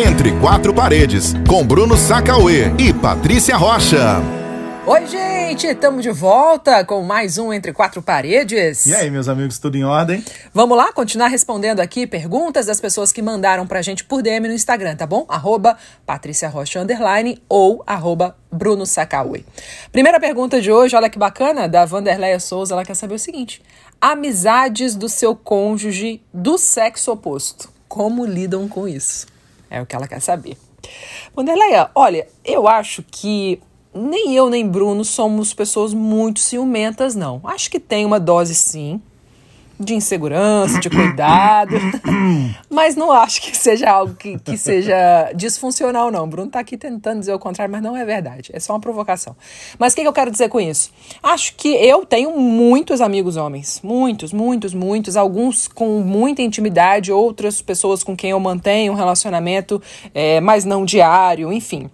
[0.00, 4.22] Entre Quatro Paredes, com Bruno Sacauê e Patrícia Rocha.
[4.86, 8.86] Oi, gente, estamos de volta com mais um Entre Quatro Paredes.
[8.86, 10.24] E aí, meus amigos, tudo em ordem?
[10.54, 14.54] Vamos lá continuar respondendo aqui perguntas das pessoas que mandaram pra gente por DM no
[14.54, 15.26] Instagram, tá bom?
[15.28, 15.76] Arroba
[16.06, 19.42] Patrícia Rocha Underline ou arroba Bruno Sacauê.
[19.90, 23.60] Primeira pergunta de hoje, olha que bacana, da Vanderleia Souza, ela quer saber o seguinte:
[24.00, 27.68] amizades do seu cônjuge do sexo oposto.
[27.88, 29.37] Como lidam com isso?
[29.70, 30.56] É o que ela quer saber.
[31.34, 33.60] Vanderleia, olha, eu acho que
[33.94, 37.40] nem eu nem Bruno somos pessoas muito ciumentas, não.
[37.44, 39.00] Acho que tem uma dose, sim,
[39.78, 41.76] de insegurança, de cuidado,
[42.68, 46.28] mas não acho que seja algo que, que seja disfuncional, não.
[46.28, 48.50] Bruno tá aqui tentando dizer o contrário, mas não é verdade.
[48.52, 49.36] É só uma provocação.
[49.78, 50.90] Mas o que, que eu quero dizer com isso?
[51.22, 53.80] Acho que eu tenho muitos amigos homens.
[53.82, 55.16] Muitos, muitos, muitos.
[55.16, 59.80] Alguns com muita intimidade, outras pessoas com quem eu mantenho um relacionamento,
[60.14, 61.88] é, mas não diário, enfim.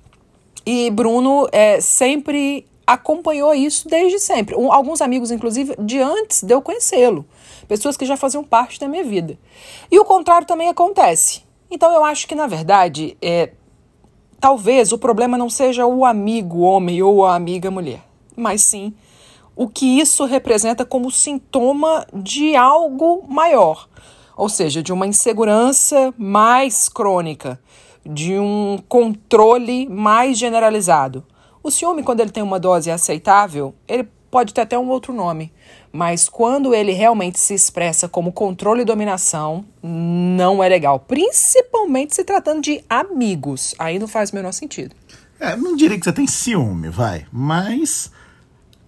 [0.67, 4.55] E Bruno é, sempre acompanhou isso desde sempre.
[4.57, 7.25] Um, alguns amigos, inclusive, de antes de eu conhecê-lo.
[7.69, 9.39] Pessoas que já faziam parte da minha vida.
[9.91, 11.43] E o contrário também acontece.
[11.71, 13.53] Então eu acho que, na verdade, é,
[14.39, 18.03] talvez o problema não seja o amigo homem ou a amiga mulher,
[18.37, 18.95] mas sim
[19.57, 23.89] o que isso representa como sintoma de algo maior.
[24.37, 27.61] Ou seja, de uma insegurança mais crônica
[28.05, 31.25] de um controle mais generalizado.
[31.65, 35.51] O ciúme, quando ele tem uma dose aceitável, ele pode ter até um outro nome,
[35.91, 40.99] mas quando ele realmente se expressa como controle e dominação, não é legal.
[41.01, 43.75] Principalmente se tratando de amigos.
[43.79, 44.95] Aí não faz o menor sentido.
[45.41, 48.11] É, não diria que você tem ciúme, vai, mas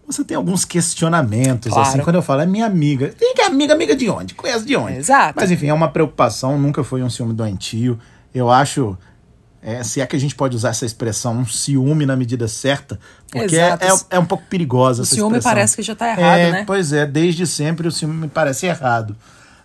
[0.07, 1.89] você tem alguns questionamentos, Claro.
[1.89, 3.15] assim, quando eu falo, é minha amiga.
[3.19, 4.35] Tem que é amiga, amiga de onde?
[4.35, 4.99] Conhece de onde?
[4.99, 5.35] Exato.
[5.41, 7.99] Mas enfim, é uma preocupação, nunca foi um ciúme doentio.
[8.35, 8.97] Eu acho,
[9.67, 13.01] é, se é que a gente pode usar essa expressão, um ciúme na medida certa,
[13.29, 13.77] porque é, é,
[14.11, 15.51] é um pouco perigosa O essa ciúme expressão.
[15.51, 16.65] parece que já tá errado, É, né?
[16.65, 19.17] Pois é, desde sempre o ciúme me parece errado.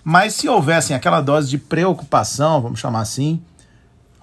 [0.03, 3.39] Mas se houvessem aquela dose de preocupação, vamos chamar assim,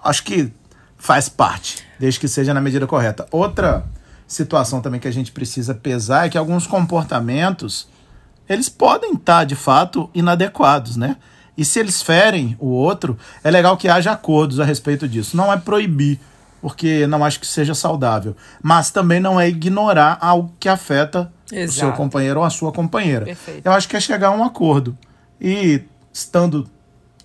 [0.03, 0.51] acho que
[0.97, 3.25] faz parte, desde que seja na medida correta.
[3.31, 3.85] Outra
[4.27, 7.87] situação também que a gente precisa pesar é que alguns comportamentos
[8.49, 11.15] eles podem estar de fato inadequados, né?
[11.59, 15.35] E se eles ferem o outro, é legal que haja acordos a respeito disso.
[15.35, 16.17] Não é proibir,
[16.61, 18.33] porque não acho que seja saudável,
[18.63, 21.97] mas também não é ignorar algo que afeta o seu Exato.
[21.97, 23.25] companheiro ou a sua companheira.
[23.25, 23.65] Perfeito.
[23.65, 24.97] Eu acho que é chegar a um acordo.
[25.41, 25.81] E
[26.13, 26.65] estando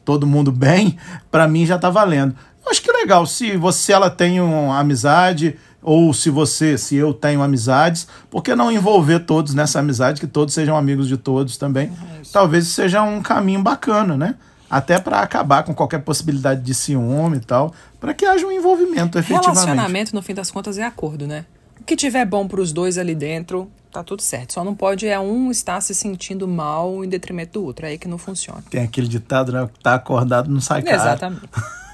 [0.04, 0.98] todo mundo bem,
[1.30, 2.34] pra mim já tá valendo.
[2.64, 6.96] Eu acho que é legal se você ela tem uma amizade ou se você, se
[6.96, 11.18] eu tenho amizades, por que não envolver todos nessa amizade, que todos sejam amigos de
[11.18, 11.92] todos também?
[12.32, 14.34] Talvez seja um caminho bacana, né?
[14.68, 19.18] Até pra acabar com qualquer possibilidade de ciúme e tal, pra que haja um envolvimento
[19.18, 19.54] efetivamente.
[19.54, 21.44] Relacionamento, no fim das contas, é acordo, né?
[21.78, 24.54] O que tiver bom pros dois ali dentro, tá tudo certo.
[24.54, 27.84] Só não pode é um estar se sentindo mal em detrimento do outro.
[27.84, 28.64] É aí que não funciona.
[28.70, 29.68] Tem aquele ditado, né?
[29.82, 30.96] Tá acordado não sai caro.
[30.96, 31.48] Exatamente.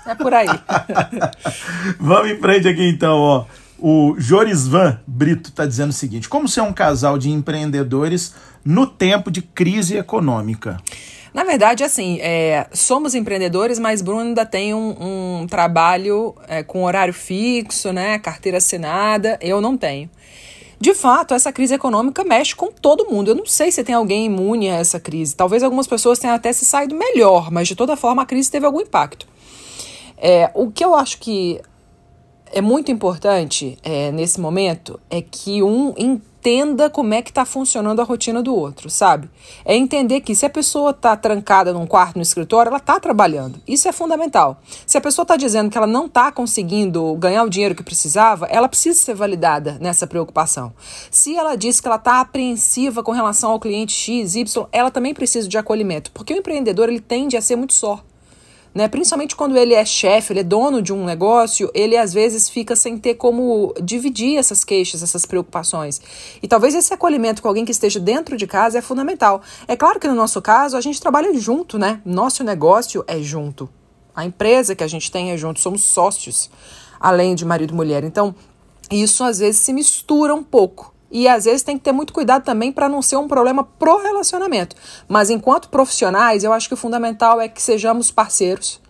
[0.07, 0.47] É por aí.
[1.99, 3.45] Vamos em frente aqui então, ó.
[3.81, 9.31] O Jorisvan Brito tá dizendo o seguinte: como ser um casal de empreendedores no tempo
[9.31, 10.77] de crise econômica?
[11.33, 16.85] Na verdade, assim, é, somos empreendedores, mas Bruno ainda tem um, um trabalho é, com
[16.85, 18.19] horário fixo, né?
[18.19, 19.39] Carteira assinada.
[19.41, 20.11] Eu não tenho.
[20.79, 23.29] De fato, essa crise econômica mexe com todo mundo.
[23.29, 25.37] Eu não sei se tem alguém imune a essa crise.
[25.37, 28.67] Talvez algumas pessoas tenham até se saído melhor, mas de toda forma a crise teve
[28.67, 29.27] algum impacto.
[30.17, 31.61] É, o que eu acho que
[32.53, 38.01] é muito importante é, nesse momento é que um entenda como é que está funcionando
[38.01, 39.29] a rotina do outro, sabe?
[39.63, 43.61] É entender que se a pessoa está trancada num quarto no escritório, ela está trabalhando.
[43.69, 44.59] Isso é fundamental.
[44.87, 48.47] Se a pessoa está dizendo que ela não está conseguindo ganhar o dinheiro que precisava,
[48.47, 50.73] ela precisa ser validada nessa preocupação.
[51.11, 55.13] Se ela diz que ela está apreensiva com relação ao cliente X, Y, ela também
[55.13, 58.03] precisa de acolhimento, porque o empreendedor ele tende a ser muito só
[58.75, 58.89] né?
[58.89, 62.77] Principalmente quando ele é chefe, ele é dono de um negócio, ele às vezes fica
[62.77, 66.01] sem ter como dividir essas queixas, essas preocupações.
[66.43, 69.43] E talvez esse acolhimento com alguém que esteja dentro de casa é fundamental.
[69.67, 72.01] É claro que no nosso caso a gente trabalha junto, né?
[72.05, 73.69] Nosso negócio é junto.
[74.15, 76.51] A empresa que a gente tem é junto, somos sócios,
[76.99, 78.05] além de marido e mulher.
[78.05, 78.35] Então,
[78.91, 80.95] isso às vezes se mistura um pouco.
[81.11, 83.99] E às vezes tem que ter muito cuidado também para não ser um problema pro
[83.99, 84.77] relacionamento.
[85.09, 88.81] Mas enquanto profissionais, eu acho que o fundamental é que sejamos parceiros,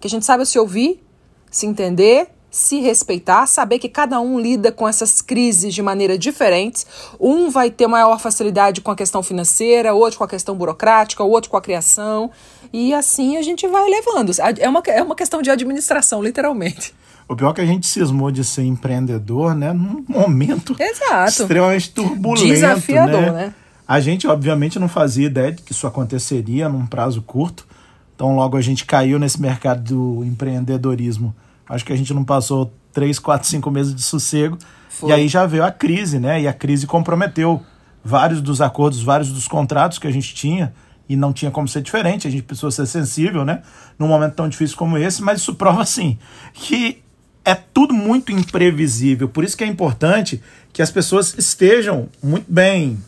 [0.00, 1.02] que a gente saiba se ouvir,
[1.50, 6.86] se entender se respeitar, saber que cada um lida com essas crises de maneira diferentes.
[7.18, 11.50] Um vai ter maior facilidade com a questão financeira, outro com a questão burocrática, outro
[11.50, 12.30] com a criação.
[12.70, 14.32] E assim a gente vai levando.
[14.58, 16.94] É uma, é uma questão de administração, literalmente.
[17.26, 19.72] O pior é que a gente cismou de ser empreendedor, né?
[19.72, 21.42] Num momento Exato.
[21.42, 22.46] extremamente turbulento.
[22.46, 23.30] Desafiador, né?
[23.30, 23.54] né?
[23.88, 27.66] A gente, obviamente, não fazia ideia de que isso aconteceria num prazo curto.
[28.14, 31.34] Então, logo a gente caiu nesse mercado do empreendedorismo
[31.68, 34.58] Acho que a gente não passou três, quatro, cinco meses de sossego.
[34.88, 35.10] Foi.
[35.10, 36.42] E aí já veio a crise, né?
[36.42, 37.62] E a crise comprometeu
[38.04, 40.72] vários dos acordos, vários dos contratos que a gente tinha.
[41.08, 43.62] E não tinha como ser diferente, a gente precisou ser sensível, né?
[43.98, 46.16] Num momento tão difícil como esse, mas isso prova, assim,
[46.54, 47.02] que
[47.44, 49.28] é tudo muito imprevisível.
[49.28, 50.40] Por isso que é importante
[50.72, 52.98] que as pessoas estejam muito bem.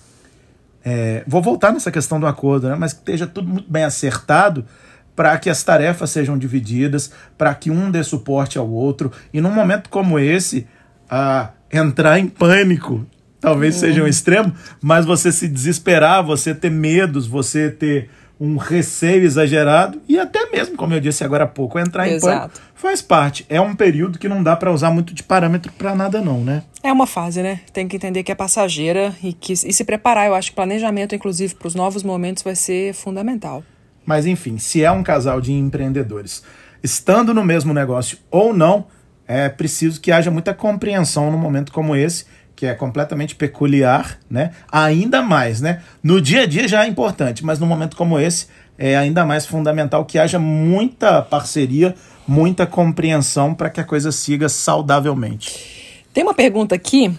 [0.84, 2.74] É, vou voltar nessa questão do acordo, né?
[2.74, 4.66] Mas que esteja tudo muito bem acertado
[5.14, 9.12] para que as tarefas sejam divididas, para que um dê suporte ao outro.
[9.32, 10.66] E num momento como esse,
[11.08, 13.06] a entrar em pânico
[13.44, 13.80] talvez uhum.
[13.80, 18.08] seja um extremo, mas você se desesperar, você ter medos, você ter
[18.40, 22.26] um receio exagerado e até mesmo, como eu disse agora há pouco, entrar Exato.
[22.26, 23.46] em pânico faz parte.
[23.48, 26.62] É um período que não dá para usar muito de parâmetro para nada não, né?
[26.82, 27.60] É uma fase, né?
[27.72, 30.26] Tem que entender que é passageira e que e se preparar.
[30.26, 33.62] Eu acho que planejamento, inclusive, para os novos momentos vai ser fundamental.
[34.04, 36.42] Mas enfim, se é um casal de empreendedores
[36.82, 38.86] estando no mesmo negócio ou não,
[39.26, 44.52] é preciso que haja muita compreensão num momento como esse, que é completamente peculiar, né?
[44.70, 45.82] Ainda mais, né?
[46.02, 48.46] No dia a dia já é importante, mas num momento como esse
[48.78, 51.94] é ainda mais fundamental que haja muita parceria,
[52.26, 56.04] muita compreensão para que a coisa siga saudavelmente.
[56.12, 57.12] Tem uma pergunta aqui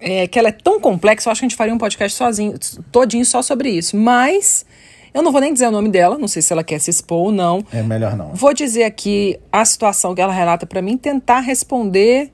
[0.00, 2.54] é, que ela é tão complexa, eu acho que a gente faria um podcast sozinho,
[2.90, 4.66] todinho só sobre isso, mas
[5.12, 7.18] eu não vou nem dizer o nome dela, não sei se ela quer se expor
[7.18, 7.64] ou não.
[7.72, 8.34] É melhor não.
[8.34, 12.32] Vou dizer aqui a situação que ela relata para mim, tentar responder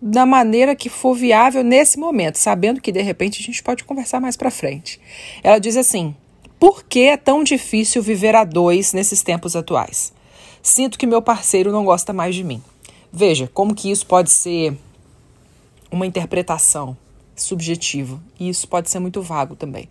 [0.00, 4.20] da maneira que for viável nesse momento, sabendo que de repente a gente pode conversar
[4.20, 5.00] mais para frente.
[5.42, 6.14] Ela diz assim:
[6.58, 10.12] "Por que é tão difícil viver a dois nesses tempos atuais?
[10.62, 12.62] Sinto que meu parceiro não gosta mais de mim."
[13.12, 14.76] Veja como que isso pode ser
[15.90, 16.96] uma interpretação
[17.42, 19.88] subjetivo e isso pode ser muito vago também.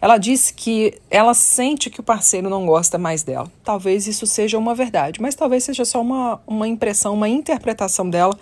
[0.00, 3.50] Ela disse que ela sente que o parceiro não gosta mais dela.
[3.64, 8.36] Talvez isso seja uma verdade, mas talvez seja só uma, uma impressão, uma interpretação dela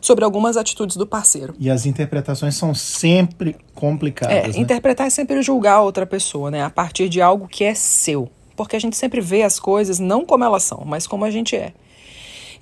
[0.00, 1.54] sobre algumas atitudes do parceiro.
[1.58, 4.34] E as interpretações são sempre complicadas.
[4.34, 4.58] É, né?
[4.58, 6.62] interpretar é sempre julgar a outra pessoa, né?
[6.62, 8.30] A partir de algo que é seu.
[8.56, 11.54] Porque a gente sempre vê as coisas não como elas são, mas como a gente
[11.56, 11.72] é.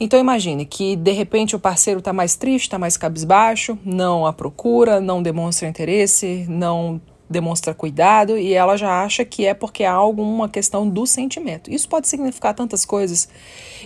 [0.01, 4.33] Então imagine que de repente o parceiro está mais triste, está mais cabisbaixo, não a
[4.33, 9.93] procura, não demonstra interesse, não demonstra cuidado e ela já acha que é porque há
[9.93, 11.71] alguma questão do sentimento.
[11.71, 13.29] Isso pode significar tantas coisas.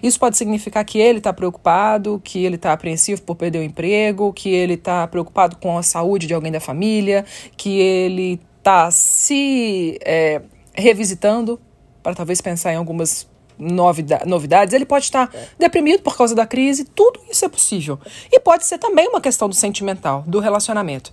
[0.02, 4.32] Isso pode significar que ele está preocupado, que ele está apreensivo por perder o emprego,
[4.32, 7.24] que ele está preocupado com a saúde de alguém da família,
[7.56, 10.42] que ele está se é,
[10.74, 11.60] revisitando
[12.02, 13.28] para talvez pensar em algumas
[14.26, 17.98] novidades, ele pode estar deprimido por causa da crise, tudo isso é possível.
[18.30, 21.12] E pode ser também uma questão do sentimental, do relacionamento.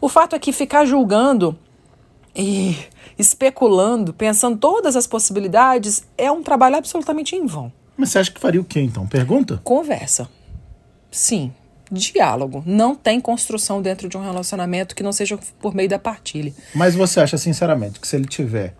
[0.00, 1.58] O fato é que ficar julgando
[2.34, 2.76] e
[3.18, 7.72] especulando, pensando todas as possibilidades, é um trabalho absolutamente em vão.
[7.96, 9.06] Mas você acha que faria o quê então?
[9.06, 9.60] Pergunta?
[9.64, 10.28] Conversa.
[11.10, 11.52] Sim.
[11.90, 12.62] Diálogo.
[12.66, 16.52] Não tem construção dentro de um relacionamento que não seja por meio da partilha.
[16.74, 18.74] Mas você acha, sinceramente, que se ele tiver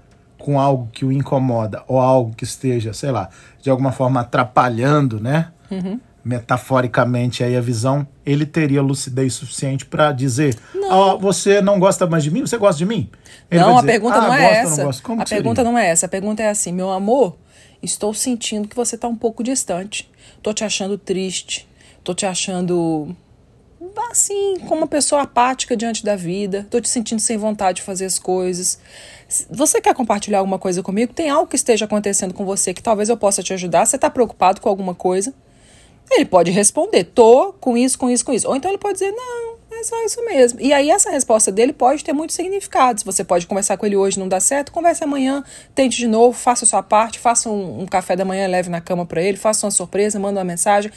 [0.47, 3.29] com algo que o incomoda ou algo que esteja, sei lá,
[3.61, 5.49] de alguma forma atrapalhando, né?
[5.69, 5.99] Uhum.
[6.25, 10.57] Metaforicamente aí a visão, ele teria lucidez suficiente para dizer.
[10.89, 12.43] Oh, você não gosta mais de mim?
[12.43, 13.11] Você gosta de mim?
[13.51, 14.85] Ele não, dizer, a pergunta ah, não é essa.
[14.85, 16.07] Não a pergunta não é essa.
[16.07, 17.37] A pergunta é assim: meu amor,
[17.83, 20.09] estou sentindo que você está um pouco distante.
[20.41, 21.69] Tô te achando triste.
[22.05, 23.17] Tô te achando
[24.11, 28.07] assim, como uma pessoa apática diante da vida, tô te sentindo sem vontade de fazer
[28.07, 28.79] as coisas.
[29.51, 31.13] Você quer compartilhar alguma coisa comigo?
[31.13, 33.85] Tem algo que esteja acontecendo com você que talvez eu possa te ajudar?
[33.87, 35.35] Você está preocupado com alguma coisa?
[36.11, 38.49] Ele pode responder, tô com isso, com isso, com isso.
[38.49, 40.61] Ou então ele pode dizer, não, é só isso mesmo.
[40.61, 43.03] E aí essa resposta dele pode ter muitos significados.
[43.03, 45.43] Você pode conversar com ele hoje, não dá certo, converse amanhã,
[45.75, 48.81] tente de novo, faça a sua parte, faça um, um café da manhã, leve na
[48.81, 50.93] cama para ele, faça uma surpresa, manda uma mensagem.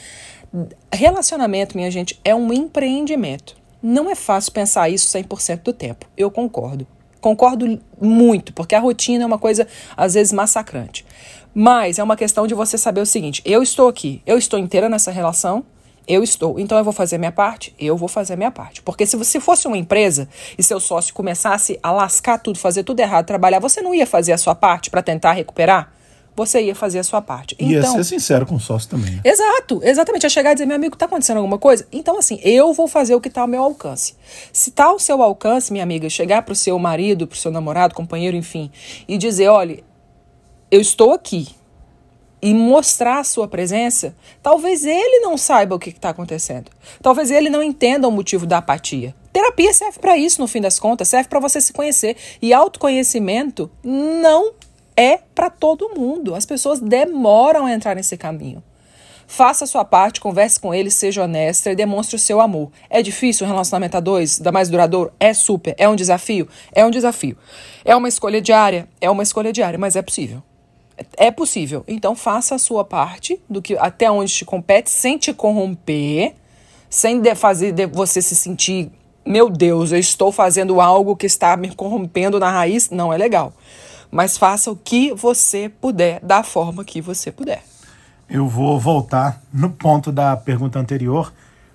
[0.92, 3.56] Relacionamento, minha gente, é um empreendimento.
[3.82, 6.06] Não é fácil pensar isso 100% do tempo.
[6.16, 6.86] Eu concordo.
[7.20, 9.66] Concordo muito, porque a rotina é uma coisa,
[9.96, 11.04] às vezes, massacrante.
[11.54, 14.88] Mas é uma questão de você saber o seguinte: eu estou aqui, eu estou inteira
[14.88, 15.64] nessa relação,
[16.08, 18.82] eu estou, então eu vou fazer minha parte, eu vou fazer minha parte.
[18.82, 20.28] Porque se você fosse uma empresa
[20.58, 24.32] e seu sócio começasse a lascar tudo, fazer tudo errado, trabalhar, você não ia fazer
[24.32, 25.92] a sua parte para tentar recuperar?
[26.34, 27.56] Você ia fazer a sua parte.
[27.58, 29.20] E então, ia ser sincero com o sócio também.
[29.24, 30.26] Exato, exatamente.
[30.26, 31.86] É chegar e dizer, meu amigo, tá acontecendo alguma coisa?
[31.92, 34.14] Então, assim, eu vou fazer o que tá ao meu alcance.
[34.52, 38.36] Se tá ao seu alcance, minha amiga, chegar pro seu marido, pro seu namorado, companheiro,
[38.36, 38.70] enfim,
[39.06, 39.82] e dizer, olha,
[40.70, 41.48] eu estou aqui.
[42.42, 46.70] E mostrar a sua presença, talvez ele não saiba o que está acontecendo.
[47.02, 49.14] Talvez ele não entenda o motivo da apatia.
[49.30, 52.16] Terapia serve para isso, no fim das contas, serve para você se conhecer.
[52.40, 54.54] E autoconhecimento não
[55.00, 56.34] é para todo mundo.
[56.34, 58.62] As pessoas demoram a entrar nesse caminho.
[59.26, 62.70] Faça a sua parte, converse com ele, seja honesta e demonstre o seu amor.
[62.90, 65.10] É difícil um relacionamento a dois, da mais duradouro?
[65.18, 65.74] É super.
[65.78, 66.46] É um desafio?
[66.72, 67.38] É um desafio.
[67.82, 68.86] É uma escolha diária?
[69.00, 70.42] É uma escolha diária, mas é possível.
[71.16, 71.82] É possível.
[71.88, 76.34] Então faça a sua parte do que até onde te compete, sem te corromper,
[76.90, 78.90] sem de fazer de você se sentir,
[79.24, 82.90] meu Deus, eu estou fazendo algo que está me corrompendo na raiz.
[82.90, 83.54] Não é legal.
[84.10, 87.62] Mas faça o que você puder, da forma que você puder.
[88.28, 91.32] Eu vou voltar no ponto da pergunta anterior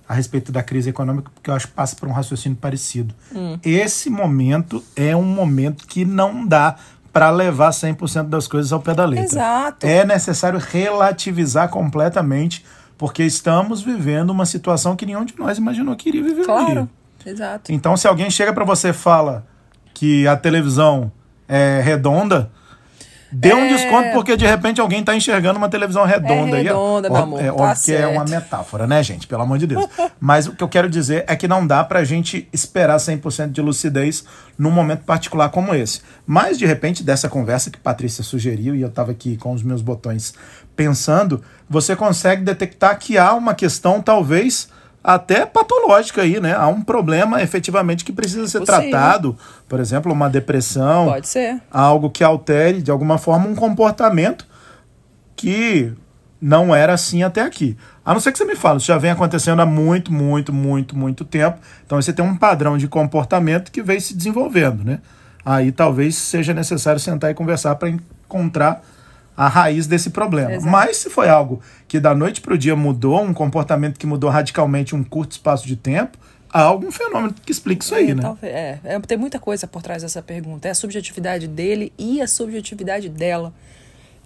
[0.08, 3.14] a respeito da crise econômica, porque eu acho que passa por um raciocínio parecido.
[3.34, 3.58] Hum.
[3.64, 6.76] Esse momento é um momento que não dá
[7.12, 9.24] para levar 100% das coisas ao pé da letra.
[9.24, 9.86] Exato.
[9.86, 12.64] É necessário relativizar completamente,
[12.96, 16.88] porque estamos vivendo uma situação que nenhum de nós imaginou que iria viver Claro.
[17.24, 17.72] Exato.
[17.72, 19.44] Então, se alguém chega para você e fala
[19.92, 21.10] que a televisão
[21.48, 22.50] é redonda,
[23.30, 23.68] dê um É.
[23.68, 26.56] desconto porque de repente alguém está enxergando uma televisão redonda.
[26.56, 29.26] É aí, redonda, meu Ó, amor, É tá óbvio que é uma metáfora, né, gente?
[29.26, 29.84] Pelo amor de Deus.
[30.20, 33.60] Mas o que eu quero dizer é que não dá pra gente esperar 100% de
[33.60, 34.24] lucidez
[34.56, 36.00] num momento particular como esse.
[36.26, 39.82] Mas, de repente, dessa conversa que Patrícia sugeriu, e eu estava aqui com os meus
[39.82, 40.32] botões
[40.74, 44.68] pensando, você consegue detectar que há uma questão, talvez
[45.06, 46.52] até patológica aí, né?
[46.52, 48.90] Há um problema efetivamente que precisa ser Possível.
[48.90, 49.38] tratado.
[49.68, 51.62] Por exemplo, uma depressão Pode ser.
[51.70, 54.44] algo que altere de alguma forma um comportamento
[55.36, 55.92] que
[56.40, 57.76] não era assim até aqui.
[58.04, 60.98] A não ser que você me fale, isso já vem acontecendo há muito, muito, muito,
[60.98, 61.58] muito tempo.
[61.86, 64.98] Então você tem um padrão de comportamento que vem se desenvolvendo, né?
[65.44, 68.82] Aí talvez seja necessário sentar e conversar para encontrar
[69.36, 70.52] a raiz desse problema.
[70.54, 70.70] Exato.
[70.70, 74.30] Mas se foi algo que da noite para o dia mudou, um comportamento que mudou
[74.30, 76.16] radicalmente em um curto espaço de tempo,
[76.50, 78.22] há algum fenômeno que explique isso aí, É, né?
[78.22, 80.68] talvez- é, é, tem muita coisa por trás dessa pergunta.
[80.68, 83.52] É a subjetividade dele e a subjetividade dela.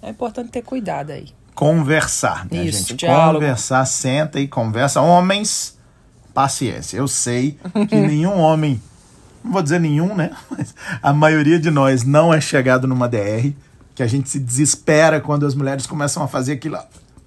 [0.02, 1.26] É importante ter cuidado aí.
[1.54, 2.94] conversar, né, Isso, gente?
[3.00, 3.40] diálogo.
[3.40, 5.00] Conversar, senta e conversa.
[5.02, 5.76] Homens,
[6.32, 6.96] paciência.
[6.96, 8.80] Eu sei que nenhum homem,
[9.44, 10.30] não vou dizer nenhum, né?
[10.50, 13.52] Mas a maioria de nós não é chegado numa DR,
[14.00, 16.78] que a gente se desespera quando as mulheres começam a fazer aquilo,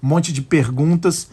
[0.02, 1.28] um monte de perguntas,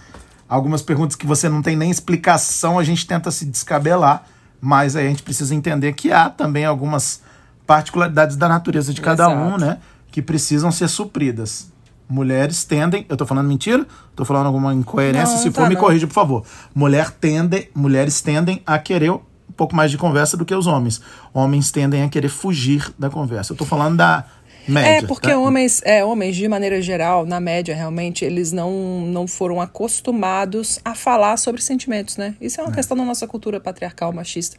[0.48, 4.24] algumas perguntas que você não tem nem explicação, a gente tenta se descabelar,
[4.62, 7.24] mas aí a gente precisa entender que há também algumas
[7.65, 9.65] particularidades da natureza de cada um, Exato.
[9.65, 9.77] né?
[10.12, 11.71] Que precisam ser supridas.
[12.07, 13.03] Mulheres tendem.
[13.10, 13.88] Eu tô falando mentira?
[14.15, 15.38] Tô falando alguma incoerência?
[15.38, 15.81] Não, Se tá for, me não.
[15.81, 16.43] corrija, por favor.
[16.75, 19.21] Mulher tende, mulheres tendem a querer um
[19.57, 21.01] pouco mais de conversa do que os homens.
[21.33, 23.53] Homens tendem a querer fugir da conversa.
[23.53, 24.24] Eu tô falando da
[24.68, 25.06] média.
[25.06, 25.38] É, porque tá?
[25.38, 30.96] homens, é, homens, de maneira geral, na média, realmente, eles não, não foram acostumados a
[30.96, 32.36] falar sobre sentimentos, né?
[32.39, 34.58] Isso é uma questão da nossa cultura patriarcal, machista.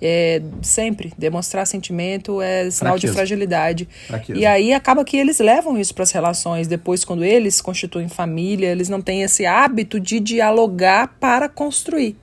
[0.00, 3.88] É, sempre, demonstrar sentimento é sinal de fragilidade.
[4.06, 4.38] Fraqueza.
[4.38, 6.66] E aí acaba que eles levam isso para as relações.
[6.66, 12.16] Depois, quando eles constituem família, eles não têm esse hábito de dialogar para construir.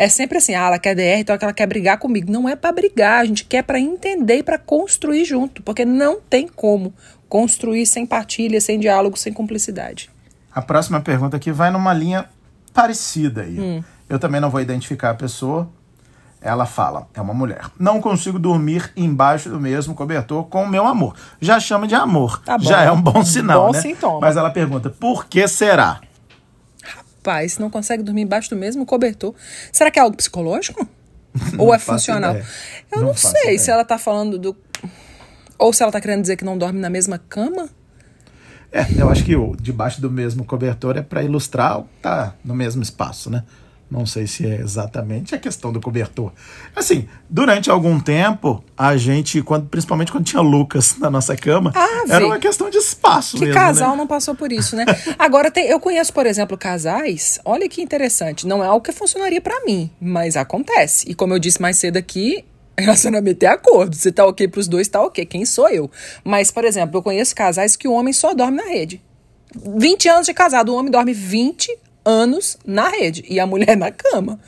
[0.00, 2.32] É sempre assim, ah, ela quer DR, então ela quer brigar comigo.
[2.32, 6.18] Não é para brigar, a gente quer para entender e para construir junto, porque não
[6.18, 6.94] tem como
[7.28, 10.08] construir sem partilha, sem diálogo, sem cumplicidade.
[10.50, 12.24] A próxima pergunta aqui vai numa linha
[12.72, 13.60] parecida aí.
[13.60, 13.84] Hum.
[14.08, 15.68] Eu também não vou identificar a pessoa.
[16.40, 17.66] Ela fala, é uma mulher.
[17.78, 21.14] Não consigo dormir embaixo do mesmo cobertor com o meu amor.
[21.42, 22.40] Já chama de amor.
[22.42, 22.56] Tá.
[22.58, 23.82] Já é um bom sinal, Bom né?
[23.82, 24.20] sintoma.
[24.20, 26.00] Mas ela pergunta, por que será?
[27.22, 29.34] Pai, se não consegue dormir embaixo do mesmo cobertor,
[29.72, 30.86] será que é algo psicológico?
[31.58, 32.30] Ou é funcional?
[32.32, 32.46] ideia.
[32.92, 33.58] Eu Não não, sei ideia.
[33.58, 34.56] se ela tá falando do.
[35.58, 37.68] Ou se ela tá querendo dizer que não dorme na mesma cama?
[38.72, 42.34] É, eu acho que o debaixo do mesmo cobertor é para ilustrar o que tá
[42.44, 43.44] no mesmo espaço, né?
[43.90, 46.30] Não sei se é exatamente a questão do cobertor.
[46.76, 52.04] Assim, durante algum tempo, a gente, quando, principalmente quando tinha Lucas na nossa cama, Ah,
[52.08, 53.96] era uma questão de espaço Que mesmo, casal né?
[53.96, 54.84] não passou por isso, né?
[55.18, 57.40] Agora, tem, eu conheço, por exemplo, casais.
[57.44, 58.46] Olha que interessante.
[58.46, 61.10] Não é algo que funcionaria pra mim, mas acontece.
[61.10, 62.44] E como eu disse mais cedo aqui,
[62.78, 63.96] relacionamento é acordo.
[63.96, 65.26] Se tá ok pros dois, tá ok.
[65.26, 65.90] Quem sou eu?
[66.22, 69.02] Mas, por exemplo, eu conheço casais que o homem só dorme na rede.
[69.76, 73.90] 20 anos de casado, o homem dorme 20 anos na rede e a mulher na
[73.90, 74.38] cama.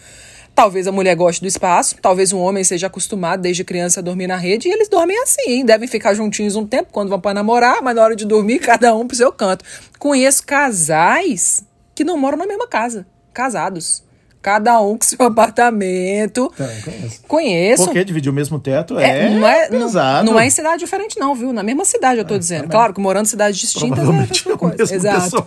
[0.54, 4.26] Talvez a mulher goste do espaço, talvez um homem seja acostumado desde criança a dormir
[4.26, 7.80] na rede e eles dormem assim, devem ficar juntinhos um tempo quando vão para namorar,
[7.82, 9.64] mas na hora de dormir cada um pro seu canto.
[9.98, 14.02] Conheço casais que não moram na mesma casa, casados.
[14.42, 16.52] Cada um com seu apartamento.
[16.56, 17.20] Também conheço.
[17.28, 17.84] Conheço.
[17.84, 20.30] Porque dividir o mesmo teto é, não é, não- pesado.
[20.30, 21.52] Não, é em cidade diferente, não, viu?
[21.52, 22.62] Na mesma cidade, eu tô dizendo.
[22.62, 22.72] também.
[22.76, 24.94] Claro que morando em cidades distintas é a mesma é coisa.
[24.94, 25.46] Exato.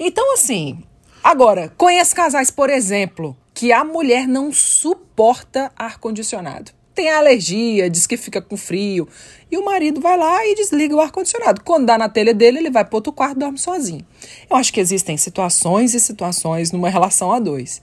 [0.00, 0.82] Então, assim,
[1.22, 6.72] agora, conheço casais, por exemplo, que a mulher não suporta ar-condicionado.
[6.94, 9.08] Tem alergia, diz que fica com frio.
[9.50, 11.62] E o marido vai lá e desliga o ar-condicionado.
[11.62, 14.04] Quando dá na telha dele, ele vai para outro quarto e dorme sozinho.
[14.48, 17.80] Eu acho que existem situações e situações numa relação a dois.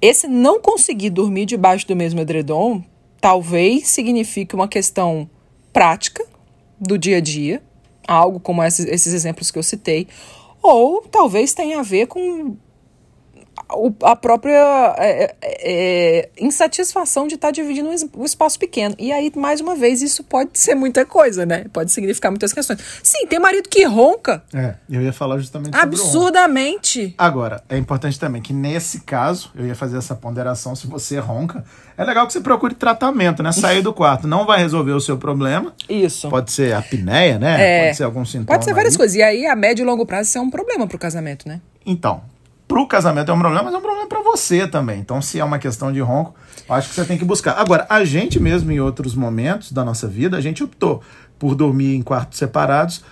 [0.00, 2.82] Esse não conseguir dormir debaixo do mesmo edredom
[3.20, 5.28] talvez signifique uma questão
[5.72, 6.24] prática
[6.78, 7.62] do dia a dia,
[8.06, 10.06] algo como esses, esses exemplos que eu citei,
[10.66, 12.56] ou talvez tenha a ver com
[14.02, 18.94] a própria é, é, é, insatisfação de estar dividindo um es- espaço pequeno.
[18.98, 21.66] E aí, mais uma vez, isso pode ser muita coisa, né?
[21.72, 22.78] Pode significar muitas questões.
[23.02, 27.14] Sim, tem marido que ronca É, eu ia falar justamente absurdamente.
[27.18, 31.64] Agora, é importante também que nesse caso, eu ia fazer essa ponderação, se você ronca,
[31.96, 33.52] é legal que você procure tratamento, né?
[33.52, 35.74] Sair do quarto não vai resolver o seu problema.
[35.88, 36.28] Isso.
[36.28, 37.56] Pode ser apneia, né?
[37.58, 37.84] É.
[37.86, 38.46] Pode ser algum sintoma.
[38.46, 38.98] Pode ser várias aí.
[38.98, 39.16] coisas.
[39.16, 41.60] E aí, a médio e longo prazo, isso é um problema pro casamento, né?
[41.84, 42.22] Então,
[42.68, 44.98] pro casamento é um problema, mas é um problema pra você também.
[45.00, 46.34] Então, se é uma questão de ronco,
[46.68, 47.52] acho que você tem que buscar.
[47.58, 51.00] Agora, a gente mesmo, em outros momentos da nossa vida, a gente optou
[51.38, 53.04] por dormir em quartos separados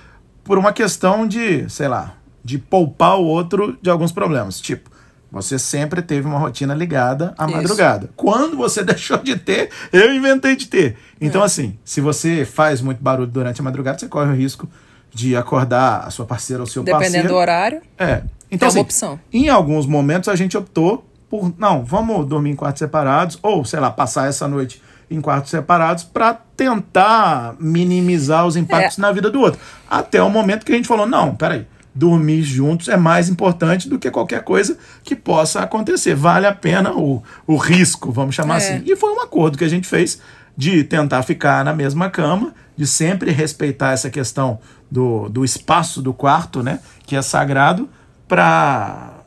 [0.42, 4.60] por uma questão de, sei lá, de poupar o outro de alguns problemas.
[4.60, 4.90] Tipo,
[5.30, 7.56] você sempre teve uma rotina ligada à Isso.
[7.56, 8.10] madrugada.
[8.16, 10.96] Quando você deixou de ter, eu inventei de ter.
[11.20, 11.44] Então, É.
[11.44, 14.68] assim, se você faz muito barulho durante a madrugada, você corre o risco
[15.12, 17.28] de acordar a sua parceira ou seu Dependendo parceiro.
[17.28, 17.80] do horário.
[17.96, 18.22] É.
[18.54, 19.20] Então, É assim, opção.
[19.32, 23.80] em alguns momentos a gente optou por, não, vamos dormir em quartos separados, ou, sei
[23.80, 24.80] lá, passar essa noite
[25.10, 29.02] em quartos separados para tentar minimizar os impactos É.
[29.02, 29.60] na vida do outro.
[29.88, 33.98] Até o momento que a gente falou, não, peraí, dormir juntos é mais importante do
[33.98, 36.14] que qualquer coisa que possa acontecer.
[36.14, 38.56] Vale a pena o, o risco, vamos chamar É.
[38.58, 38.82] assim.
[38.86, 40.18] E foi um acordo que a gente fez
[40.56, 44.58] de tentar ficar na mesma cama, de sempre respeitar essa questão
[44.90, 46.80] do, do espaço do quarto, né?
[47.06, 47.88] Que é sagrado,
[48.34, 49.22] para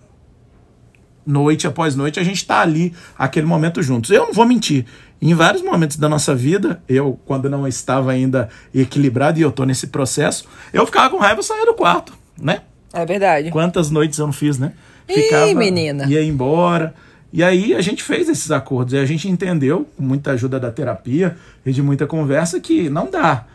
[1.25, 4.11] noite após noite a gente tá ali, aquele momento juntos.
[4.11, 4.85] Eu não vou mentir.
[5.21, 9.63] Em vários momentos da nossa vida, eu, quando não estava ainda equilibrado, e eu tô
[9.63, 12.63] nesse processo, eu ficava com raiva e saía do quarto, né?
[12.93, 13.49] É verdade.
[13.49, 14.73] Quantas noites eu não fiz, né?
[15.07, 16.03] Ih, menina.
[16.05, 16.93] Ia embora.
[17.31, 18.93] E aí a gente fez esses acordos.
[18.93, 23.09] E a gente entendeu, com muita ajuda da terapia e de muita conversa, que não
[23.09, 23.45] dá.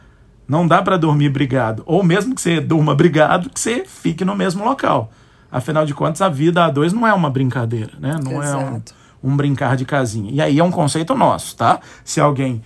[0.49, 1.83] Não dá para dormir brigado.
[1.85, 5.13] Ou mesmo que você durma brigado, que você fique no mesmo local.
[5.53, 8.19] Afinal de contas, a vida a dois não é uma brincadeira, né?
[8.25, 8.95] Não é um, Exato.
[9.23, 10.33] um brincar de casinha.
[10.33, 11.79] E aí é um conceito nosso, tá?
[12.03, 12.63] Se alguém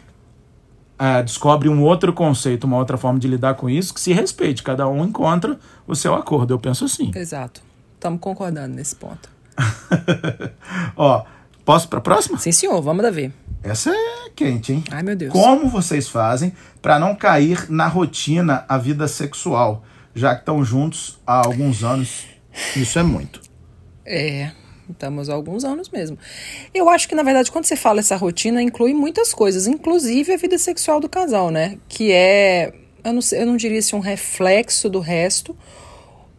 [0.96, 4.62] ah, descobre um outro conceito, uma outra forma de lidar com isso, que se respeite.
[4.62, 6.54] Cada um encontra o seu acordo.
[6.54, 7.10] Eu penso assim.
[7.12, 7.60] Exato.
[7.94, 9.28] Estamos concordando nesse ponto.
[10.96, 11.24] Ó,
[11.64, 12.38] posso para a próxima?
[12.38, 12.80] Sim, senhor.
[12.80, 13.32] Vamos, Davi.
[13.64, 14.84] Essa é quente, hein?
[14.92, 15.32] Ai, meu Deus.
[15.32, 19.82] Como vocês fazem para não cair na rotina a vida sexual,
[20.14, 22.35] já que estão juntos há alguns anos?
[22.76, 23.40] Isso é muito.
[24.04, 24.50] É,
[24.88, 26.18] estamos há alguns anos mesmo.
[26.72, 30.36] Eu acho que, na verdade, quando você fala essa rotina, inclui muitas coisas, inclusive a
[30.36, 31.78] vida sexual do casal, né?
[31.88, 32.72] Que é,
[33.04, 35.56] eu não, eu não diria se um reflexo do resto,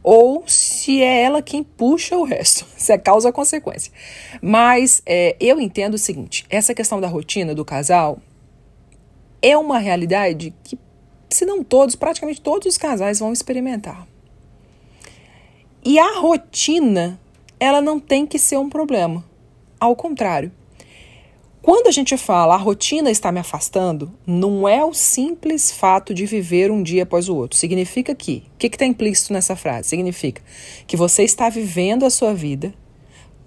[0.01, 3.91] ou se é ela quem puxa o resto, se é causa ou consequência.
[4.41, 8.19] Mas é, eu entendo o seguinte: essa questão da rotina do casal
[9.41, 10.80] é uma realidade que,
[11.30, 14.08] se não todos, praticamente todos os casais vão experimentar.
[15.89, 17.17] E a rotina,
[17.58, 19.23] ela não tem que ser um problema.
[19.80, 20.52] Ao contrário.
[21.62, 26.26] Quando a gente fala a rotina está me afastando, não é o simples fato de
[26.26, 27.58] viver um dia após o outro.
[27.58, 29.88] Significa que, o que está implícito nessa frase?
[29.88, 30.41] Significa
[30.86, 32.73] que você está vivendo a sua vida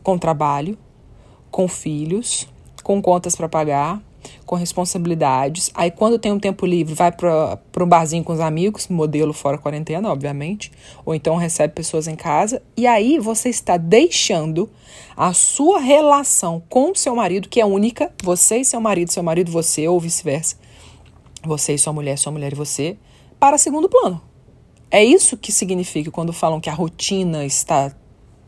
[0.03, 0.79] com trabalho,
[1.51, 2.49] com filhos,
[2.83, 4.03] com contas para pagar,
[4.47, 5.71] com responsabilidades.
[5.75, 9.59] Aí, quando tem um tempo livre, vai para um barzinho com os amigos, modelo fora
[9.59, 10.73] quarentena, obviamente,
[11.05, 12.63] ou então recebe pessoas em casa.
[12.77, 14.69] E aí você está deixando
[15.17, 19.51] a sua relação com seu marido, que é única, você e seu marido, seu marido,
[19.51, 20.57] você, ou vice-versa,
[21.45, 22.97] você e sua mulher, sua mulher e você,
[23.39, 24.21] para segundo plano.
[24.91, 27.95] É isso que significa quando falam que a rotina está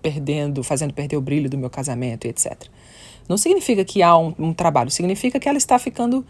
[0.03, 2.69] perdendo, fazendo perder o brilho do meu casamento etc.
[3.29, 6.25] Não significa que há um, um trabalho, significa que ela está ficando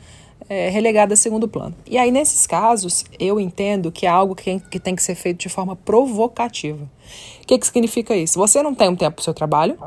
[0.48, 1.74] é, relegada a segundo plano.
[1.86, 5.38] E aí, nesses casos, eu entendo que é algo que, que tem que ser feito
[5.38, 6.84] de forma provocativa.
[7.42, 8.38] O que, que significa isso?
[8.38, 9.78] Você não tem um tempo para o seu trabalho,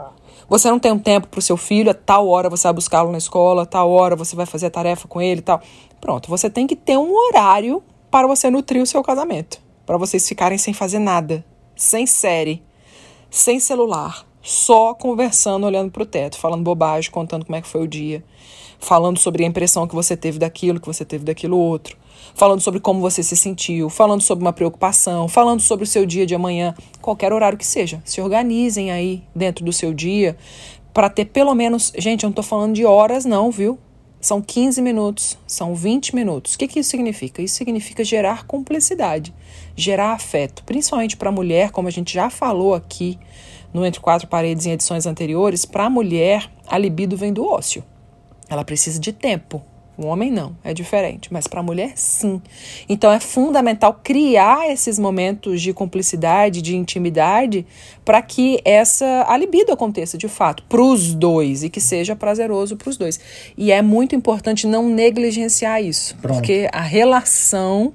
[0.47, 3.11] você não tem um tempo para o seu filho, a tal hora você vai buscá-lo
[3.11, 5.61] na escola, a tal hora você vai fazer a tarefa com ele e tal.
[5.99, 9.59] Pronto, você tem que ter um horário para você nutrir o seu casamento.
[9.85, 12.63] Para vocês ficarem sem fazer nada, sem série,
[13.29, 17.81] sem celular, só conversando, olhando para o teto, falando bobagem, contando como é que foi
[17.81, 18.23] o dia,
[18.79, 21.97] falando sobre a impressão que você teve daquilo, que você teve daquilo outro,
[22.35, 26.27] falando sobre como você se sentiu, falando sobre uma preocupação, falando sobre o seu dia
[26.27, 27.99] de amanhã, qualquer horário que seja.
[28.05, 30.37] Se organizem aí dentro do seu dia
[30.93, 33.79] para ter pelo menos, gente, eu não estou falando de horas não, viu?
[34.21, 36.53] São 15 minutos, são 20 minutos.
[36.53, 37.41] O que, que isso significa?
[37.41, 39.33] Isso significa gerar cumplicidade,
[39.75, 43.19] gerar afeto, principalmente para a mulher, como a gente já falou aqui
[43.75, 45.65] no Entre Quatro Paredes em edições anteriores.
[45.65, 47.83] Para a mulher, a libido vem do ócio.
[48.47, 49.61] Ela precisa de tempo,
[49.97, 52.41] o homem não, é diferente, mas para a mulher sim.
[52.87, 57.65] Então é fundamental criar esses momentos de cumplicidade, de intimidade,
[58.03, 62.77] para que essa a libido aconteça de fato para os dois e que seja prazeroso
[62.77, 63.19] para os dois.
[63.57, 66.35] E é muito importante não negligenciar isso, Pronto.
[66.35, 67.93] porque a relação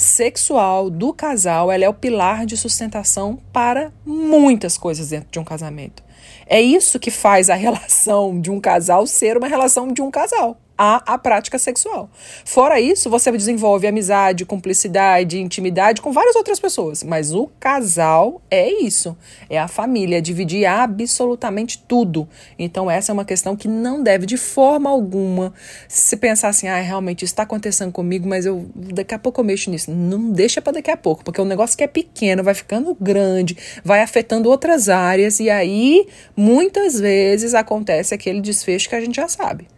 [0.00, 5.44] sexual do casal ela é o pilar de sustentação para muitas coisas dentro de um
[5.44, 6.02] casamento.
[6.46, 10.58] É isso que faz a relação de um casal ser uma relação de um casal
[10.82, 12.08] a, a prática sexual.
[12.42, 17.02] Fora isso, você desenvolve amizade, cumplicidade, intimidade com várias outras pessoas.
[17.02, 19.14] Mas o casal é isso.
[19.50, 22.26] É a família, é dividir absolutamente tudo.
[22.58, 25.52] Então, essa é uma questão que não deve, de forma alguma,
[25.86, 29.44] se pensar assim, ah, realmente isso está acontecendo comigo, mas eu daqui a pouco eu
[29.44, 29.90] mexo nisso.
[29.90, 33.54] Não deixa para daqui a pouco, porque o negócio que é pequeno vai ficando grande,
[33.84, 39.28] vai afetando outras áreas, e aí muitas vezes acontece aquele desfecho que a gente já
[39.28, 39.68] sabe.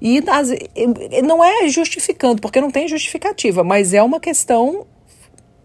[0.00, 0.22] E
[1.22, 4.86] não é justificando, porque não tem justificativa, mas é uma questão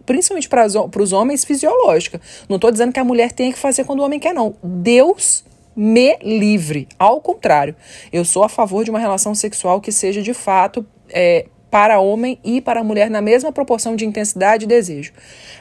[0.06, 2.20] principalmente para os homens, fisiológica.
[2.50, 4.56] Não estou dizendo que a mulher tem que fazer quando o homem quer, não.
[4.62, 5.44] Deus
[5.76, 6.88] me livre.
[7.00, 7.76] Ao contrário,
[8.12, 12.38] eu sou a favor de uma relação sexual que seja de fato é, para homem
[12.44, 15.14] e para mulher na mesma proporção de intensidade e desejo.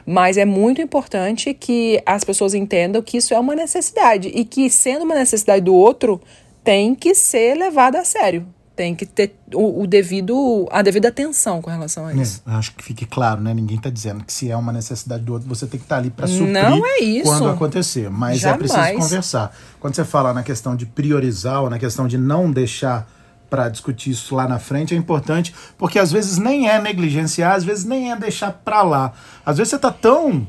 [0.05, 4.69] Mas é muito importante que as pessoas entendam que isso é uma necessidade e que,
[4.69, 6.21] sendo uma necessidade do outro,
[6.65, 11.61] tem que ser levada a sério tem que ter o, o, devido, a devida atenção
[11.61, 12.43] com relação a isso.
[12.47, 13.53] É, acho que fique claro, né?
[13.53, 16.01] Ninguém está dizendo que se é uma necessidade do outro, você tem que estar tá
[16.01, 17.25] ali para suprir Não é isso.
[17.25, 18.09] quando acontecer.
[18.11, 18.71] Mas é Jamais.
[18.71, 19.57] é preciso conversar.
[19.79, 23.07] Quando você fala na questão de priorizar ou na questão de não deixar
[23.51, 27.65] para discutir isso lá na frente é importante, porque às vezes nem é negligenciar, às
[27.65, 29.13] vezes nem é deixar para lá.
[29.45, 30.47] Às vezes você está tão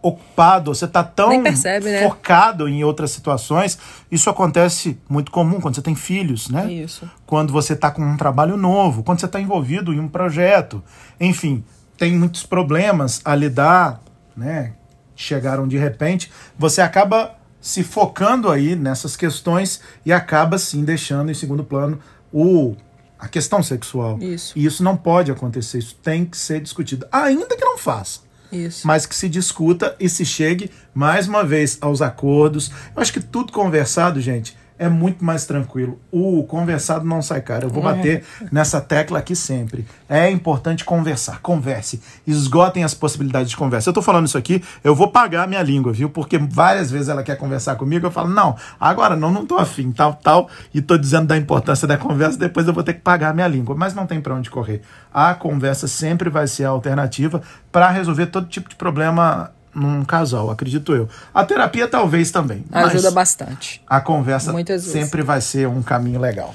[0.00, 2.02] ocupado, você está tão percebe, né?
[2.02, 3.78] focado em outras situações.
[4.10, 6.72] Isso acontece muito comum quando você tem filhos, né?
[6.72, 7.10] Isso.
[7.26, 10.82] Quando você está com um trabalho novo, quando você está envolvido em um projeto.
[11.20, 11.64] Enfim,
[11.96, 14.00] tem muitos problemas a lidar,
[14.36, 14.72] né?
[15.16, 16.30] Chegaram de repente.
[16.56, 21.98] Você acaba se focando aí nessas questões e acaba sim deixando em segundo plano
[22.32, 22.76] o
[23.18, 24.16] a questão sexual.
[24.20, 24.56] Isso.
[24.56, 28.27] E isso não pode acontecer, isso tem que ser discutido, ainda que não faça.
[28.50, 28.86] Isso.
[28.86, 32.70] mas que se discuta e se chegue mais uma vez aos acordos.
[32.94, 35.98] Eu acho que tudo conversado, gente, é muito mais tranquilo.
[36.10, 37.66] O conversado não sai caro.
[37.66, 37.94] Eu vou é.
[37.94, 39.86] bater nessa tecla aqui sempre.
[40.08, 41.40] É importante conversar.
[41.40, 42.00] Converse.
[42.26, 43.90] Esgotem as possibilidades de conversa.
[43.90, 46.08] Eu tô falando isso aqui, eu vou pagar a minha língua, viu?
[46.08, 49.90] Porque várias vezes ela quer conversar comigo, eu falo, não, agora não, não tô afim,
[49.90, 53.30] tal, tal, e tô dizendo da importância da conversa, depois eu vou ter que pagar
[53.30, 53.74] a minha língua.
[53.76, 54.82] Mas não tem para onde correr.
[55.12, 60.50] A conversa sempre vai ser a alternativa para resolver todo tipo de problema num casal,
[60.50, 61.08] acredito eu.
[61.32, 62.64] A terapia talvez também.
[62.70, 63.82] Ajuda bastante.
[63.86, 66.54] A conversa sempre vai ser um caminho legal.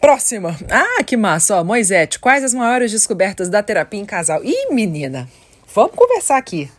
[0.00, 0.54] Próxima.
[0.70, 1.56] Ah, que massa.
[1.56, 4.44] Ó, Moisete, quais as maiores descobertas da terapia em casal?
[4.44, 5.26] Ih, menina,
[5.74, 6.70] vamos conversar aqui.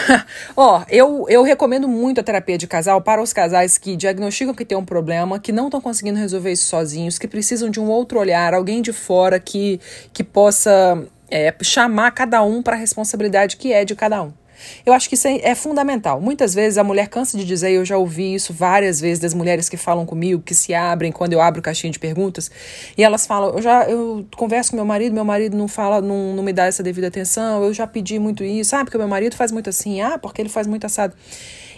[0.56, 4.64] Ó, eu, eu recomendo muito a terapia de casal para os casais que diagnosticam que
[4.64, 8.18] tem um problema, que não estão conseguindo resolver isso sozinhos, que precisam de um outro
[8.18, 9.78] olhar, alguém de fora que,
[10.12, 14.32] que possa é, chamar cada um para a responsabilidade que é de cada um.
[14.84, 16.20] Eu acho que isso é, é, fundamental.
[16.20, 19.68] Muitas vezes a mulher cansa de dizer, eu já ouvi isso várias vezes das mulheres
[19.68, 22.50] que falam comigo, que se abrem quando eu abro caixinha de perguntas,
[22.96, 26.34] e elas falam, eu já eu converso com meu marido, meu marido não fala, não,
[26.34, 29.36] não me dá essa devida atenção, eu já pedi muito isso, ah, porque meu marido
[29.36, 31.14] faz muito assim, ah, porque ele faz muito assado.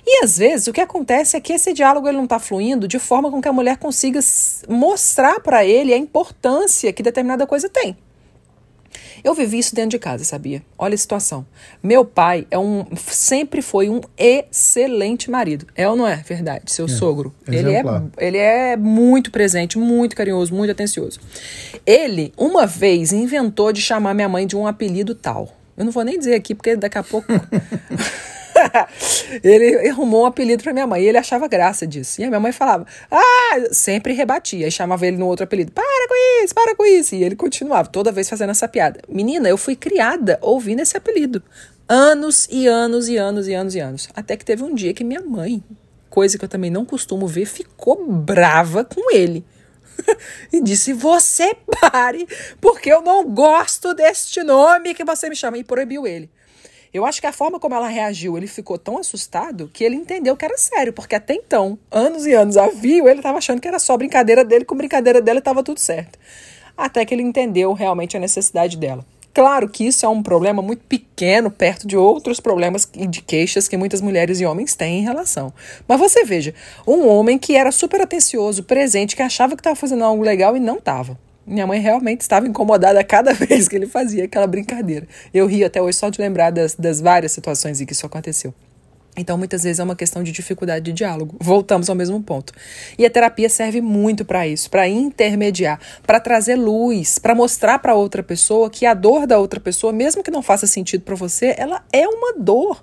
[0.07, 2.99] E às vezes o que acontece é que esse diálogo ele não está fluindo de
[2.99, 4.21] forma com que a mulher consiga
[4.69, 7.97] mostrar para ele a importância que determinada coisa tem.
[9.23, 10.63] Eu vivi isso dentro de casa, sabia?
[10.79, 11.47] Olha a situação.
[11.83, 15.67] Meu pai é um sempre foi um excelente marido.
[15.75, 16.73] É ou não é verdade?
[16.73, 17.35] Seu é, sogro.
[17.47, 17.83] Ele é,
[18.19, 21.21] ele é muito presente, muito carinhoso, muito atencioso.
[21.87, 25.55] Ele, uma vez, inventou de chamar minha mãe de um apelido tal.
[25.77, 27.29] Eu não vou nem dizer aqui, porque daqui a pouco.
[29.43, 32.21] ele arrumou um apelido para minha mãe e ele achava graça disso.
[32.21, 34.67] E a minha mãe falava, ah, sempre rebatia.
[34.67, 37.15] E chamava ele no outro apelido, para com isso, para com isso.
[37.15, 39.01] E ele continuava, toda vez fazendo essa piada.
[39.09, 41.43] Menina, eu fui criada ouvindo esse apelido.
[41.89, 44.09] Anos e anos e anos e anos e anos.
[44.15, 45.63] Até que teve um dia que minha mãe,
[46.09, 49.45] coisa que eu também não costumo ver, ficou brava com ele.
[50.53, 52.27] e disse: Você pare,
[52.61, 55.59] porque eu não gosto deste nome que você me chama.
[55.59, 56.31] E proibiu ele.
[56.95, 60.37] Eu acho que a forma como ela reagiu, ele ficou tão assustado que ele entendeu
[60.37, 63.67] que era sério, porque até então, anos e anos a viu, ele estava achando que
[63.67, 66.17] era só brincadeira dele, com brincadeira dela estava tudo certo.
[66.77, 69.05] Até que ele entendeu realmente a necessidade dela.
[69.35, 73.67] Claro que isso é um problema muito pequeno perto de outros problemas e de queixas
[73.67, 75.53] que muitas mulheres e homens têm em relação.
[75.89, 76.55] Mas você veja,
[76.87, 80.61] um homem que era super atencioso, presente, que achava que estava fazendo algo legal e
[80.61, 81.19] não estava.
[81.47, 85.07] Minha mãe realmente estava incomodada cada vez que ele fazia aquela brincadeira.
[85.33, 88.55] Eu rio até hoje só de lembrar das, das várias situações em que isso aconteceu.
[89.17, 91.37] Então, muitas vezes é uma questão de dificuldade de diálogo.
[91.41, 92.53] Voltamos ao mesmo ponto.
[92.99, 97.95] E a terapia serve muito para isso, para intermediar, para trazer luz, para mostrar para
[97.95, 101.55] outra pessoa que a dor da outra pessoa, mesmo que não faça sentido para você,
[101.57, 102.83] ela é uma dor.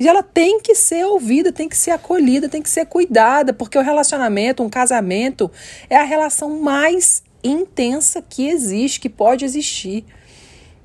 [0.00, 3.76] E ela tem que ser ouvida, tem que ser acolhida, tem que ser cuidada, porque
[3.76, 5.50] o relacionamento, um casamento,
[5.90, 10.04] é a relação mais intensa que existe, que pode existir.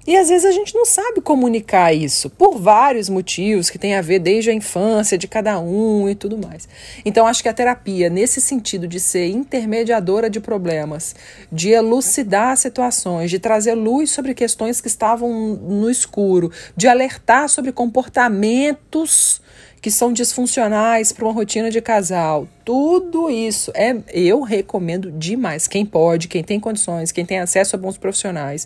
[0.05, 4.01] E às vezes a gente não sabe comunicar isso, por vários motivos que tem a
[4.01, 6.67] ver desde a infância de cada um e tudo mais.
[7.05, 11.15] Então acho que a terapia, nesse sentido de ser intermediadora de problemas,
[11.49, 17.71] de elucidar situações, de trazer luz sobre questões que estavam no escuro, de alertar sobre
[17.71, 19.41] comportamentos
[19.83, 22.47] que são disfuncionais para uma rotina de casal.
[22.63, 25.67] Tudo isso é eu recomendo demais.
[25.67, 28.65] Quem pode, quem tem condições, quem tem acesso a bons profissionais,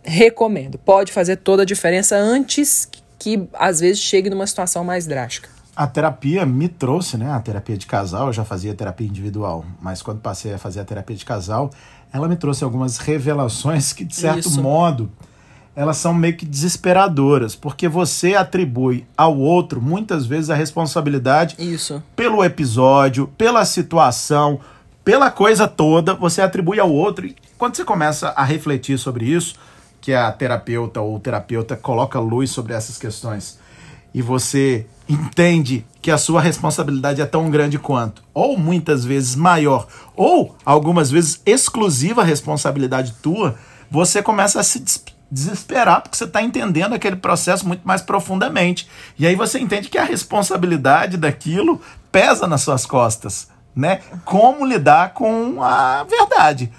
[0.00, 0.78] recomendo.
[0.78, 5.48] Pode fazer toda a diferença antes que às vezes chegue numa situação mais drástica.
[5.74, 7.32] A terapia me trouxe, né?
[7.32, 10.84] A terapia de casal, eu já fazia terapia individual, mas quando passei a fazer a
[10.84, 11.68] terapia de casal,
[12.12, 14.62] ela me trouxe algumas revelações que, de certo Isso.
[14.62, 15.10] modo,
[15.78, 22.02] elas são meio que desesperadoras, porque você atribui ao outro muitas vezes a responsabilidade Isso.
[22.16, 24.58] pelo episódio, pela situação,
[25.04, 27.26] pela coisa toda, você atribui ao outro.
[27.26, 29.54] E quando você começa a refletir sobre isso,
[30.00, 33.60] que a terapeuta ou o terapeuta coloca luz sobre essas questões,
[34.12, 39.86] e você entende que a sua responsabilidade é tão grande quanto, ou muitas vezes maior,
[40.16, 43.54] ou algumas vezes exclusiva responsabilidade tua,
[43.88, 44.80] você começa a se
[45.30, 48.88] desesperar, porque você está entendendo aquele processo muito mais profundamente.
[49.18, 53.48] E aí você entende que a responsabilidade daquilo pesa nas suas costas.
[53.76, 54.00] Né?
[54.24, 56.72] Como lidar com a verdade?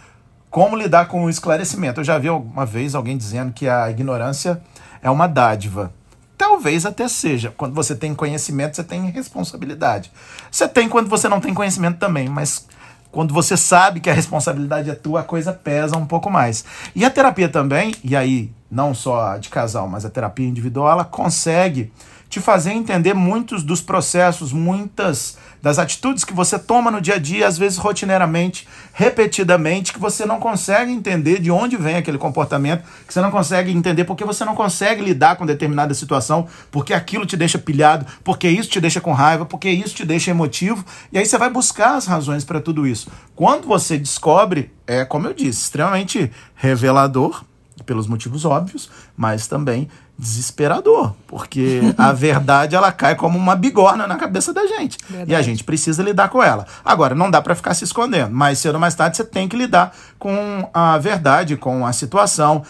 [0.49, 1.99] Como lidar com o esclarecimento?
[1.99, 4.61] Eu já vi uma vez alguém dizendo que a ignorância
[5.01, 5.93] é uma dádiva.
[6.37, 7.53] Talvez até seja.
[7.55, 10.11] Quando você tem conhecimento, você tem responsabilidade.
[10.49, 12.67] Você tem quando você não tem conhecimento também, mas
[13.11, 16.63] quando você sabe que a responsabilidade é tua, a coisa pesa um pouco mais.
[16.95, 21.03] E a terapia também, e aí não só de casal, mas a terapia individual, ela
[21.03, 21.91] consegue
[22.29, 27.17] te fazer entender muitos dos processos, muitas das atitudes que você toma no dia a
[27.17, 32.83] dia, às vezes rotineiramente, repetidamente, que você não consegue entender de onde vem aquele comportamento,
[33.05, 37.25] que você não consegue entender porque você não consegue lidar com determinada situação, porque aquilo
[37.25, 41.17] te deixa pilhado, porque isso te deixa com raiva, porque isso te deixa emotivo, e
[41.17, 43.09] aí você vai buscar as razões para tudo isso.
[43.35, 47.43] Quando você descobre, é como eu disse, extremamente revelador,
[47.85, 54.17] pelos motivos óbvios, mas também desesperador, porque a verdade ela cai como uma bigorna na
[54.17, 54.97] cabeça da gente.
[55.07, 55.31] Verdade.
[55.31, 56.67] E a gente precisa lidar com ela.
[56.83, 58.35] Agora, não dá para ficar se escondendo.
[58.35, 62.63] Mais cedo ou mais tarde você tem que lidar com a verdade, com a situação.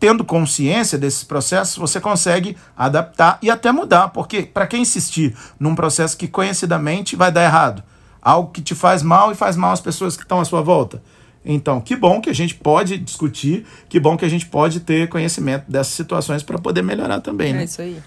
[0.00, 5.74] Tendo consciência desses processos, você consegue adaptar e até mudar, porque para quem insistir num
[5.74, 7.82] processo que conhecidamente vai dar errado,
[8.22, 11.02] algo que te faz mal e faz mal às pessoas que estão à sua volta,
[11.44, 15.08] então, que bom que a gente pode discutir, que bom que a gente pode ter
[15.08, 17.62] conhecimento dessas situações para poder melhorar também, né?
[17.62, 18.00] É isso aí.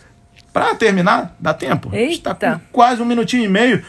[0.54, 1.90] Para terminar, dá tempo?
[1.94, 1.98] Eita.
[1.98, 3.84] A gente está com quase um minutinho e meio.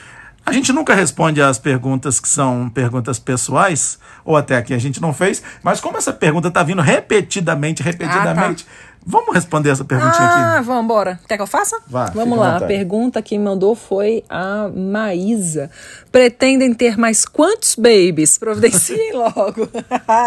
[0.45, 5.01] A gente nunca responde às perguntas que são perguntas pessoais, ou até aqui a gente
[5.01, 8.92] não fez, mas como essa pergunta está vindo repetidamente, repetidamente, ah, tá.
[9.05, 10.67] Vamos responder essa perguntinha Ah, aqui.
[10.67, 11.19] vamos embora.
[11.29, 11.77] Quer que eu faça?
[11.89, 12.57] Vá, vamos lá.
[12.59, 15.71] A pergunta que mandou foi a Maísa.
[16.11, 18.39] Pretendem ter mais quantos babies?
[18.39, 19.69] Providenciem logo.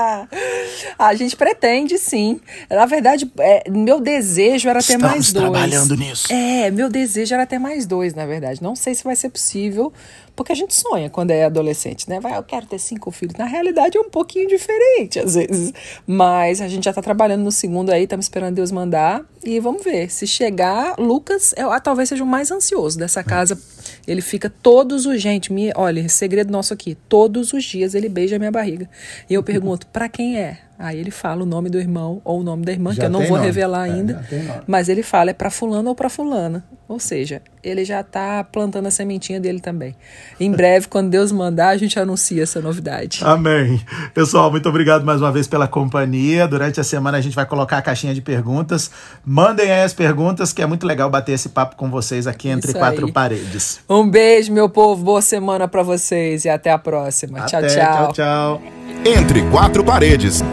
[1.00, 2.40] a gente pretende, sim.
[2.70, 5.44] Na verdade, é, meu desejo era ter Estamos mais dois.
[5.52, 6.32] trabalhando nisso.
[6.32, 8.62] É, meu desejo era ter mais dois, na verdade.
[8.62, 9.94] Não sei se vai ser possível,
[10.36, 12.20] porque a gente sonha quando é adolescente, né?
[12.20, 13.36] Vai, eu quero ter cinco filhos.
[13.38, 15.74] Na realidade é um pouquinho diferente, às vezes.
[16.06, 19.26] Mas a gente já tá trabalhando no segundo aí, estamos esperando Deus mandar.
[19.44, 20.12] E vamos ver.
[20.12, 23.60] Se chegar, Lucas é, ah, talvez seja o mais ansioso dessa casa.
[24.08, 25.22] Ele fica todos os.
[25.22, 26.96] Gente, me, olha, segredo nosso aqui.
[27.08, 28.90] Todos os dias ele beija a minha barriga.
[29.30, 30.60] E eu pergunto, pra quem é?
[30.78, 33.10] Aí ele fala o nome do irmão ou o nome da irmã, Já que eu
[33.10, 33.46] não vou nome.
[33.46, 34.26] revelar É, ainda.
[34.68, 36.64] Mas ele fala é para fulano ou para fulana.
[36.88, 39.96] Ou seja, ele já tá plantando a sementinha dele também.
[40.40, 43.22] Em breve, quando Deus mandar, a gente anuncia essa novidade.
[43.24, 43.82] Amém.
[44.14, 46.48] Pessoal, muito obrigado mais uma vez pela companhia.
[46.48, 48.92] Durante a semana a gente vai colocar a caixinha de perguntas.
[49.26, 52.72] Mandem aí as perguntas, que é muito legal bater esse papo com vocês aqui entre
[52.72, 53.12] Isso quatro aí.
[53.14, 53.80] paredes.
[53.90, 55.04] Um beijo, meu povo.
[55.04, 57.40] Boa semana para vocês e até a próxima.
[57.40, 58.12] Até, tchau, tchau.
[58.12, 58.62] tchau, tchau.
[59.06, 60.44] Entre quatro paredes.